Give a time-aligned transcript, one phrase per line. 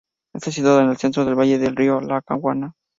[0.33, 2.73] Está situada en el centro del valle del río Lackawanna.